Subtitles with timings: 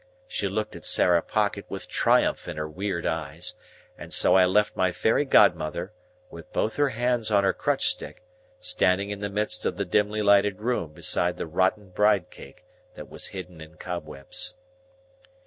[0.27, 3.53] She looked at Sarah Pocket with triumph in her weird eyes,
[3.99, 5.93] and so I left my fairy godmother,
[6.31, 8.23] with both her hands on her crutch stick,
[8.59, 13.11] standing in the midst of the dimly lighted room beside the rotten bride cake that
[13.11, 14.55] was hidden in cobwebs.